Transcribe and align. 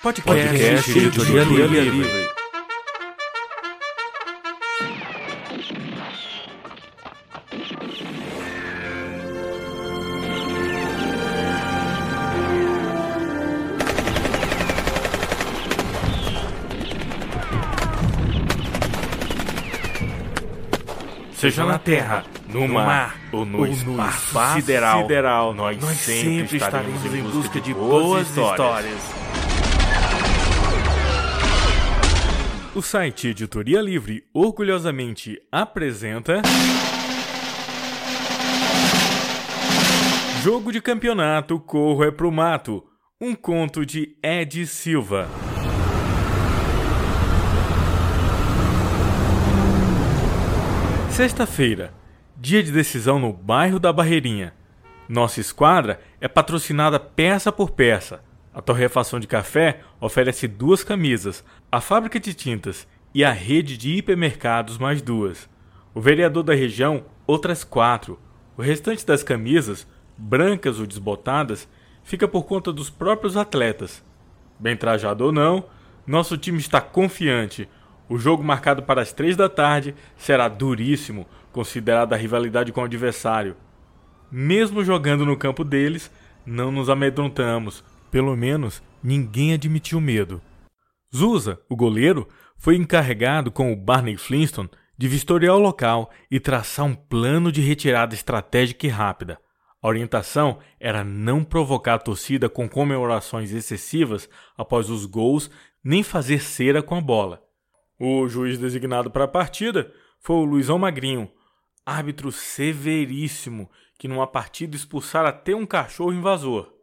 Podcast, 0.00 0.46
Podcast 0.46 0.90
Editoria, 0.96 1.42
Editoria 1.42 1.66
Livre. 1.66 1.90
Livre. 1.90 2.28
Seja 21.34 21.64
na 21.64 21.76
terra, 21.76 22.24
no 22.48 22.68
mar 22.68 23.16
ou 23.32 23.44
no, 23.44 23.66
espaço, 23.66 24.26
espaço 24.26 24.54
sideral, 24.60 25.02
sideral, 25.02 25.54
nós, 25.54 25.80
nós 25.80 25.96
sempre, 25.96 26.56
estaremos 26.56 27.04
em 27.04 27.22
busca 27.24 27.60
de 27.60 27.74
boas 27.74 28.28
histórias. 28.28 29.47
O 32.78 32.80
site 32.80 33.26
Editoria 33.26 33.82
Livre 33.82 34.24
orgulhosamente 34.32 35.42
apresenta. 35.50 36.40
Jogo 40.44 40.70
de 40.70 40.80
campeonato 40.80 41.58
Corro 41.58 42.04
é 42.04 42.12
pro 42.12 42.30
Mato. 42.30 42.84
Um 43.20 43.34
conto 43.34 43.84
de 43.84 44.16
Ed 44.22 44.64
Silva. 44.64 45.26
Sexta-feira, 51.10 51.92
dia 52.36 52.62
de 52.62 52.70
decisão 52.70 53.18
no 53.18 53.32
bairro 53.32 53.80
da 53.80 53.92
Barreirinha. 53.92 54.54
Nossa 55.08 55.40
esquadra 55.40 55.98
é 56.20 56.28
patrocinada 56.28 57.00
peça 57.00 57.50
por 57.50 57.72
peça. 57.72 58.27
A 58.58 58.60
torrefação 58.60 59.20
de 59.20 59.28
café 59.28 59.82
oferece 60.00 60.48
duas 60.48 60.82
camisas, 60.82 61.44
a 61.70 61.80
fábrica 61.80 62.18
de 62.18 62.34
tintas 62.34 62.88
e 63.14 63.24
a 63.24 63.30
rede 63.30 63.76
de 63.78 63.90
hipermercados 63.96 64.78
mais 64.78 65.00
duas. 65.00 65.48
O 65.94 66.00
vereador 66.00 66.42
da 66.42 66.56
região, 66.56 67.04
outras 67.24 67.62
quatro. 67.62 68.18
O 68.56 68.62
restante 68.62 69.06
das 69.06 69.22
camisas, 69.22 69.86
brancas 70.16 70.80
ou 70.80 70.88
desbotadas, 70.88 71.68
fica 72.02 72.26
por 72.26 72.46
conta 72.46 72.72
dos 72.72 72.90
próprios 72.90 73.36
atletas. 73.36 74.02
Bem 74.58 74.76
trajado 74.76 75.26
ou 75.26 75.30
não, 75.30 75.66
nosso 76.04 76.36
time 76.36 76.58
está 76.58 76.80
confiante 76.80 77.68
o 78.08 78.16
jogo 78.16 78.42
marcado 78.42 78.82
para 78.82 79.02
as 79.02 79.12
três 79.12 79.36
da 79.36 79.50
tarde 79.50 79.94
será 80.16 80.48
duríssimo, 80.48 81.26
considerada 81.52 82.14
a 82.14 82.18
rivalidade 82.18 82.72
com 82.72 82.80
o 82.80 82.84
adversário. 82.84 83.54
Mesmo 84.32 84.82
jogando 84.82 85.26
no 85.26 85.36
campo 85.36 85.62
deles, 85.62 86.10
não 86.44 86.72
nos 86.72 86.88
amedrontamos. 86.88 87.84
Pelo 88.10 88.36
menos 88.36 88.82
ninguém 89.02 89.52
admitiu 89.52 90.00
medo. 90.00 90.40
Zusa, 91.14 91.60
o 91.68 91.76
goleiro, 91.76 92.28
foi 92.56 92.76
encarregado 92.76 93.50
com 93.50 93.72
o 93.72 93.76
Barney 93.76 94.16
Flintstone 94.16 94.70
de 94.96 95.06
vistoriar 95.06 95.54
o 95.54 95.60
local 95.60 96.10
e 96.30 96.40
traçar 96.40 96.84
um 96.84 96.94
plano 96.94 97.52
de 97.52 97.60
retirada 97.60 98.14
estratégica 98.14 98.86
e 98.86 98.90
rápida. 98.90 99.38
A 99.80 99.86
orientação 99.86 100.58
era 100.80 101.04
não 101.04 101.44
provocar 101.44 101.94
a 101.94 101.98
torcida 101.98 102.48
com 102.48 102.68
comemorações 102.68 103.52
excessivas 103.52 104.28
após 104.56 104.90
os 104.90 105.06
gols, 105.06 105.48
nem 105.84 106.02
fazer 106.02 106.40
cera 106.40 106.82
com 106.82 106.96
a 106.96 107.00
bola. 107.00 107.40
O 107.98 108.28
juiz 108.28 108.58
designado 108.58 109.10
para 109.10 109.24
a 109.24 109.28
partida 109.28 109.92
foi 110.20 110.36
o 110.36 110.44
Luizão 110.44 110.78
Magrinho, 110.78 111.30
árbitro 111.86 112.32
severíssimo 112.32 113.70
que 113.96 114.08
numa 114.08 114.26
partida 114.26 114.76
expulsara 114.76 115.28
até 115.28 115.54
um 115.54 115.64
cachorro 115.64 116.12
invasor. 116.12 116.77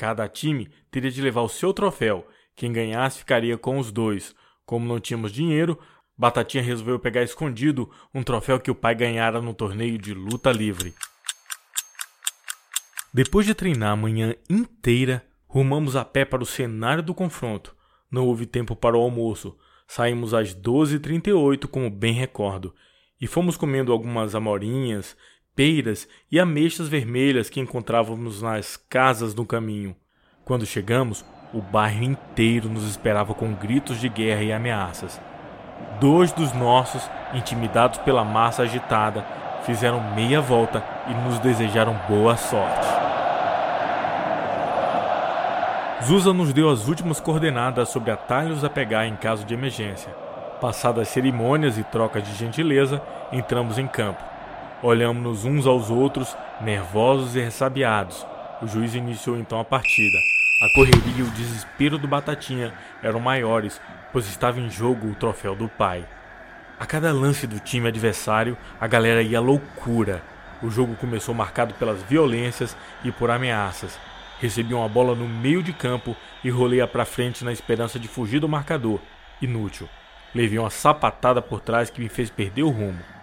Cada 0.00 0.26
time 0.26 0.70
teria 0.90 1.10
de 1.10 1.20
levar 1.20 1.42
o 1.42 1.48
seu 1.50 1.74
troféu, 1.74 2.26
quem 2.56 2.72
ganhasse 2.72 3.18
ficaria 3.18 3.58
com 3.58 3.78
os 3.78 3.92
dois. 3.92 4.34
Como 4.64 4.88
não 4.88 4.98
tínhamos 4.98 5.30
dinheiro, 5.30 5.78
Batatinha 6.16 6.62
resolveu 6.62 6.98
pegar 6.98 7.22
escondido 7.22 7.90
um 8.14 8.22
troféu 8.22 8.58
que 8.58 8.70
o 8.70 8.74
pai 8.74 8.94
ganhara 8.94 9.42
no 9.42 9.52
torneio 9.52 9.98
de 9.98 10.14
luta 10.14 10.50
livre. 10.52 10.94
Depois 13.12 13.44
de 13.44 13.54
treinar 13.54 13.92
a 13.92 13.96
manhã 13.96 14.34
inteira, 14.48 15.22
rumamos 15.46 15.94
a 15.94 16.02
pé 16.02 16.24
para 16.24 16.42
o 16.42 16.46
cenário 16.46 17.02
do 17.02 17.12
confronto. 17.12 17.76
Não 18.10 18.26
houve 18.26 18.46
tempo 18.46 18.74
para 18.74 18.96
o 18.96 19.02
almoço, 19.02 19.54
Saímos 19.86 20.32
às 20.32 20.54
12h38, 20.54 21.66
como 21.66 21.90
bem 21.90 22.14
recordo, 22.14 22.74
e 23.20 23.26
fomos 23.26 23.56
comendo 23.58 23.92
algumas 23.92 24.34
amorinhas, 24.34 25.14
peiras 25.60 26.08
e 26.32 26.40
ameixas 26.40 26.88
vermelhas 26.88 27.50
que 27.50 27.60
encontrávamos 27.60 28.40
nas 28.40 28.78
casas 28.78 29.34
no 29.34 29.44
caminho. 29.44 29.94
Quando 30.42 30.64
chegamos, 30.64 31.22
o 31.52 31.60
bairro 31.60 32.02
inteiro 32.02 32.66
nos 32.66 32.88
esperava 32.88 33.34
com 33.34 33.52
gritos 33.52 34.00
de 34.00 34.08
guerra 34.08 34.42
e 34.42 34.54
ameaças. 34.54 35.20
Dois 36.00 36.32
dos 36.32 36.54
nossos, 36.54 37.02
intimidados 37.34 37.98
pela 37.98 38.24
massa 38.24 38.62
agitada, 38.62 39.22
fizeram 39.66 40.14
meia 40.14 40.40
volta 40.40 40.82
e 41.06 41.28
nos 41.28 41.38
desejaram 41.40 41.94
boa 42.08 42.38
sorte. 42.38 42.86
Zusa 46.06 46.32
nos 46.32 46.54
deu 46.54 46.70
as 46.70 46.88
últimas 46.88 47.20
coordenadas 47.20 47.90
sobre 47.90 48.10
atalhos 48.10 48.64
a 48.64 48.70
pegar 48.70 49.06
em 49.06 49.14
caso 49.14 49.44
de 49.44 49.52
emergência. 49.52 50.10
Passadas 50.58 51.08
cerimônias 51.08 51.76
e 51.76 51.84
trocas 51.84 52.26
de 52.26 52.34
gentileza, 52.34 53.02
entramos 53.30 53.76
em 53.76 53.86
campo. 53.86 54.29
Olhamos-nos 54.82 55.44
uns 55.44 55.66
aos 55.66 55.90
outros, 55.90 56.34
nervosos 56.62 57.36
e 57.36 57.40
ressabiados. 57.40 58.26
O 58.62 58.66
juiz 58.66 58.94
iniciou 58.94 59.38
então 59.38 59.60
a 59.60 59.64
partida. 59.64 60.16
A 60.62 60.74
correria 60.74 61.18
e 61.18 61.22
o 61.22 61.30
desespero 61.32 61.98
do 61.98 62.08
Batatinha 62.08 62.72
eram 63.02 63.20
maiores, 63.20 63.78
pois 64.10 64.26
estava 64.26 64.58
em 64.58 64.70
jogo 64.70 65.08
o 65.08 65.14
troféu 65.14 65.54
do 65.54 65.68
pai. 65.68 66.06
A 66.78 66.86
cada 66.86 67.12
lance 67.12 67.46
do 67.46 67.60
time 67.60 67.88
adversário, 67.88 68.56
a 68.80 68.86
galera 68.86 69.20
ia 69.20 69.38
loucura. 69.38 70.22
O 70.62 70.70
jogo 70.70 70.96
começou 70.96 71.34
marcado 71.34 71.74
pelas 71.74 72.02
violências 72.02 72.74
e 73.04 73.12
por 73.12 73.30
ameaças. 73.30 73.98
Recebi 74.40 74.72
uma 74.72 74.88
bola 74.88 75.14
no 75.14 75.28
meio 75.28 75.62
de 75.62 75.74
campo 75.74 76.16
e 76.42 76.48
rolei-a 76.48 76.88
para 76.88 77.04
frente 77.04 77.44
na 77.44 77.52
esperança 77.52 77.98
de 77.98 78.08
fugir 78.08 78.40
do 78.40 78.48
marcador. 78.48 78.98
Inútil. 79.42 79.90
Levei 80.34 80.58
uma 80.58 80.70
sapatada 80.70 81.42
por 81.42 81.60
trás 81.60 81.90
que 81.90 82.00
me 82.00 82.08
fez 82.08 82.30
perder 82.30 82.62
o 82.62 82.70
rumo. 82.70 83.19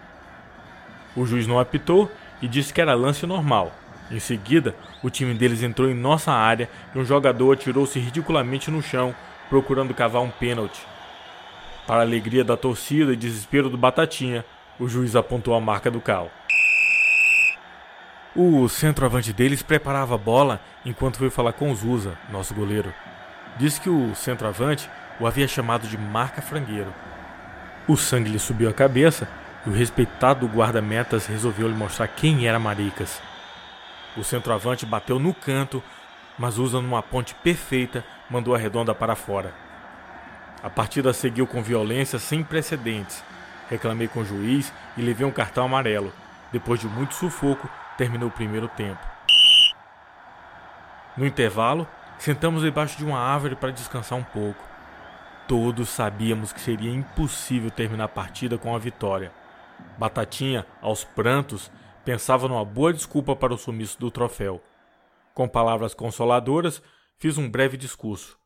O 1.17 1.25
juiz 1.25 1.47
não 1.47 1.59
apitou 1.59 2.11
e 2.39 2.47
disse 2.47 2.71
que 2.71 2.79
era 2.79 2.93
lance 2.93 3.25
normal. 3.25 3.73
Em 4.11 4.19
seguida, 4.19 4.75
o 5.01 5.09
time 5.09 5.33
deles 5.33 5.63
entrou 5.63 5.89
em 5.89 5.95
nossa 5.95 6.31
área 6.31 6.69
e 6.93 6.99
um 6.99 7.03
jogador 7.03 7.53
atirou-se 7.53 7.97
ridiculamente 7.97 8.69
no 8.69 8.83
chão, 8.83 9.15
procurando 9.49 9.95
cavar 9.95 10.21
um 10.21 10.29
pênalti. 10.29 10.79
Para 11.87 12.01
alegria 12.01 12.43
da 12.43 12.55
torcida 12.55 13.13
e 13.13 13.15
desespero 13.15 13.67
do 13.67 13.77
Batatinha, 13.77 14.45
o 14.79 14.87
juiz 14.87 15.15
apontou 15.15 15.55
a 15.55 15.59
marca 15.59 15.89
do 15.89 15.99
cal. 15.99 16.29
O 18.35 18.69
centroavante 18.69 19.33
deles 19.33 19.63
preparava 19.63 20.13
a 20.13 20.19
bola 20.19 20.61
enquanto 20.85 21.17
foi 21.17 21.31
falar 21.31 21.53
com 21.53 21.71
o 21.71 21.75
Zusa, 21.75 22.15
nosso 22.29 22.53
goleiro. 22.53 22.93
Disse 23.57 23.81
que 23.81 23.89
o 23.89 24.13
centroavante 24.13 24.87
o 25.19 25.25
havia 25.25 25.47
chamado 25.47 25.87
de 25.87 25.97
marca 25.97 26.43
frangueiro. 26.43 26.93
O 27.87 27.97
sangue 27.97 28.29
lhe 28.29 28.37
subiu 28.37 28.69
a 28.69 28.73
cabeça 28.73 29.27
e 29.67 29.69
o 29.69 29.73
respeitado 29.73 30.47
guarda-metas 30.47 31.27
resolveu 31.27 31.67
lhe 31.67 31.75
mostrar 31.75 32.07
quem 32.07 32.47
era 32.47 32.57
Maricas. 32.57 33.21
O 34.15 34.23
centroavante 34.23 34.85
bateu 34.85 35.19
no 35.19 35.33
canto, 35.33 35.83
mas 36.39 36.57
usando 36.57 36.85
uma 36.85 37.03
ponte 37.03 37.35
perfeita, 37.35 38.01
mandou 38.29 38.55
a 38.55 38.57
redonda 38.57 38.95
para 38.95 39.13
fora. 39.13 39.53
A 40.63 40.69
partida 40.69 41.11
seguiu 41.11 41.45
com 41.45 41.61
violência 41.61 42.17
sem 42.17 42.45
precedentes. 42.45 43.21
Reclamei 43.69 44.07
com 44.07 44.21
o 44.21 44.25
juiz 44.25 44.71
e 44.95 45.01
levei 45.01 45.27
um 45.27 45.31
cartão 45.31 45.65
amarelo. 45.65 46.13
Depois 46.49 46.79
de 46.79 46.87
muito 46.87 47.13
sufoco, 47.13 47.69
terminou 47.97 48.29
o 48.29 48.31
primeiro 48.31 48.69
tempo. 48.69 49.05
No 51.17 51.25
intervalo, 51.25 51.85
sentamos 52.17 52.61
debaixo 52.61 52.97
de 52.97 53.03
uma 53.03 53.19
árvore 53.19 53.57
para 53.57 53.71
descansar 53.71 54.17
um 54.17 54.23
pouco. 54.23 54.63
Todos 55.45 55.89
sabíamos 55.89 56.53
que 56.53 56.61
seria 56.61 56.89
impossível 56.89 57.69
terminar 57.69 58.05
a 58.05 58.09
partida 58.09 58.57
com 58.57 58.73
a 58.73 58.79
vitória. 58.79 59.29
Batatinha, 59.97 60.65
aos 60.81 61.03
prantos, 61.03 61.71
pensava 62.05 62.47
numa 62.47 62.63
boa 62.63 62.93
desculpa 62.93 63.35
para 63.35 63.53
o 63.53 63.57
sumiço 63.57 63.99
do 63.99 64.11
troféu. 64.11 64.61
Com 65.33 65.47
palavras 65.47 65.93
consoladoras, 65.93 66.81
fiz 67.17 67.37
um 67.37 67.49
breve 67.49 67.77
discurso. 67.77 68.37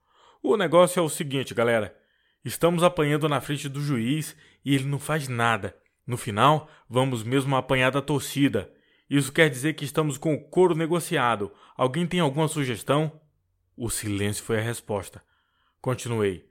O 0.41 0.57
negócio 0.57 0.99
é 0.99 1.03
o 1.03 1.09
seguinte, 1.09 1.53
galera. 1.53 1.95
Estamos 2.43 2.83
apanhando 2.83 3.29
na 3.29 3.39
frente 3.39 3.69
do 3.69 3.79
juiz 3.79 4.35
e 4.65 4.73
ele 4.73 4.85
não 4.85 4.97
faz 4.97 5.27
nada. 5.27 5.75
No 6.07 6.17
final, 6.17 6.67
vamos 6.89 7.23
mesmo 7.23 7.55
apanhar 7.55 7.91
da 7.91 8.01
torcida. 8.01 8.71
Isso 9.09 9.31
quer 9.31 9.49
dizer 9.49 9.73
que 9.73 9.85
estamos 9.85 10.17
com 10.17 10.33
o 10.33 10.41
couro 10.41 10.73
negociado. 10.73 11.51
Alguém 11.77 12.07
tem 12.07 12.19
alguma 12.19 12.47
sugestão? 12.47 13.21
O 13.77 13.89
silêncio 13.89 14.43
foi 14.43 14.57
a 14.57 14.61
resposta. 14.61 15.21
Continuei. 15.81 16.45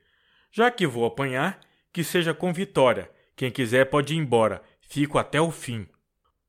Já 0.53 0.71
que 0.71 0.87
vou 0.87 1.05
apanhar, 1.05 1.61
que 1.93 2.05
seja 2.05 2.33
com 2.33 2.53
vitória. 2.53 3.11
Quem 3.41 3.51
quiser 3.51 3.87
pode 3.87 4.13
ir 4.13 4.19
embora. 4.19 4.61
Fico 4.83 5.17
até 5.17 5.41
o 5.41 5.51
fim. 5.51 5.87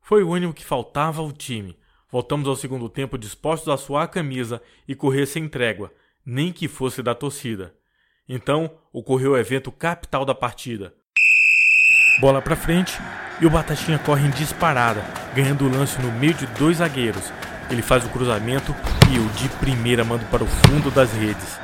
Foi 0.01 0.25
o 0.25 0.33
ânimo 0.33 0.53
que 0.53 0.65
faltava 0.65 1.21
ao 1.21 1.31
time. 1.31 1.77
Voltamos 2.11 2.49
ao 2.49 2.55
segundo 2.57 2.89
tempo 2.89 3.17
dispostos 3.17 3.69
a 3.69 3.77
suar 3.77 4.03
a 4.03 4.07
camisa 4.09 4.61
e 4.85 4.93
correr 4.93 5.25
sem 5.25 5.47
trégua. 5.47 5.89
nem 6.25 6.51
que 6.51 6.67
fosse 6.67 7.01
da 7.01 7.15
torcida. 7.15 7.73
Então 8.27 8.69
ocorreu 8.91 9.31
o 9.31 9.37
evento 9.37 9.71
capital 9.71 10.25
da 10.25 10.35
partida. 10.35 10.93
Bola 12.19 12.41
para 12.41 12.57
frente 12.57 12.99
e 13.39 13.45
o 13.45 13.49
Batatinha 13.49 13.97
corre 13.97 14.27
em 14.27 14.31
disparada, 14.31 15.01
ganhando 15.33 15.65
o 15.65 15.71
lance 15.71 15.97
no 16.01 16.11
meio 16.11 16.33
de 16.33 16.45
dois 16.59 16.79
zagueiros. 16.79 17.31
Ele 17.69 17.81
faz 17.81 18.05
o 18.05 18.09
cruzamento 18.09 18.75
e 19.09 19.15
eu 19.15 19.25
de 19.29 19.47
primeira 19.59 20.03
mando 20.03 20.25
para 20.25 20.43
o 20.43 20.47
fundo 20.47 20.91
das 20.91 21.13
redes. 21.13 21.57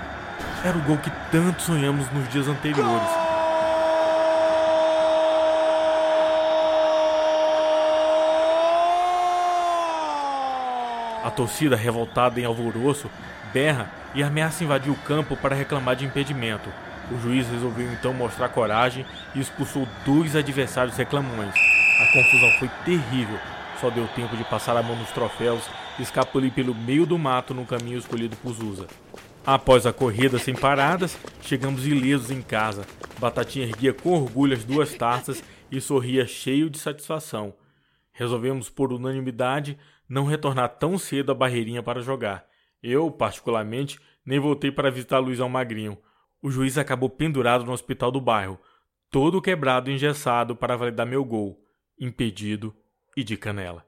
Era 0.63 0.77
o 0.77 0.83
gol 0.83 0.97
que 0.97 1.11
tanto 1.29 1.63
sonhamos 1.63 2.09
nos 2.13 2.29
dias 2.29 2.47
anteriores. 2.47 3.26
A 11.23 11.31
torcida, 11.31 11.75
revoltada 11.75 12.39
em 12.39 12.45
alvoroço, 12.45 13.09
berra 13.53 13.91
e 14.13 14.23
ameaça 14.23 14.63
invadir 14.63 14.91
o 14.91 14.95
campo 14.95 15.35
para 15.35 15.55
reclamar 15.55 15.95
de 15.95 16.05
impedimento. 16.05 16.69
O 17.11 17.19
juiz 17.19 17.47
resolveu 17.47 17.91
então 17.91 18.13
mostrar 18.13 18.49
coragem 18.49 19.05
e 19.33 19.39
expulsou 19.39 19.87
dois 20.05 20.35
adversários 20.35 20.97
reclamões. 20.97 21.55
A 21.99 22.05
confusão 22.13 22.51
foi 22.59 22.69
terrível, 22.85 23.39
só 23.79 23.89
deu 23.89 24.07
tempo 24.09 24.35
de 24.35 24.43
passar 24.43 24.75
a 24.75 24.83
mão 24.83 24.95
nos 24.95 25.09
troféus 25.11 25.63
e 25.97 26.03
escapulir 26.03 26.51
pelo 26.51 26.75
meio 26.75 27.05
do 27.05 27.17
mato 27.17 27.53
no 27.53 27.65
caminho 27.65 27.97
escolhido 27.97 28.35
por 28.37 28.53
Zusa. 28.53 28.87
Após 29.45 29.85
a 29.85 29.93
corrida 29.93 30.37
sem 30.37 30.53
paradas, 30.53 31.17
chegamos 31.41 31.87
ilesos 31.87 32.29
em 32.29 32.41
casa. 32.41 32.85
Batatinha 33.17 33.65
erguia 33.65 33.93
com 33.93 34.09
orgulho 34.11 34.53
as 34.53 34.65
duas 34.65 34.93
taças 34.93 35.41
e 35.71 35.79
sorria 35.79 36.27
cheio 36.27 36.69
de 36.69 36.77
satisfação. 36.77 37.53
Resolvemos, 38.11 38.69
por 38.69 38.91
unanimidade, 38.91 39.77
não 40.07 40.25
retornar 40.25 40.69
tão 40.77 40.97
cedo 40.97 41.31
à 41.31 41.35
barreirinha 41.35 41.81
para 41.81 42.01
jogar. 42.01 42.45
Eu, 42.81 43.09
particularmente, 43.09 43.99
nem 44.25 44.39
voltei 44.39 44.71
para 44.71 44.91
visitar 44.91 45.19
Luizão 45.19 45.49
Magrinho. 45.49 45.97
O 46.41 46.51
juiz 46.51 46.77
acabou 46.77 47.09
pendurado 47.09 47.65
no 47.65 47.71
hospital 47.71 48.11
do 48.11 48.21
bairro, 48.21 48.59
todo 49.09 49.41
quebrado 49.41 49.89
e 49.89 49.93
engessado 49.93 50.55
para 50.55 50.75
validar 50.75 51.07
meu 51.07 51.23
gol, 51.23 51.59
impedido 51.99 52.75
e 53.15 53.23
de 53.23 53.37
canela. 53.37 53.86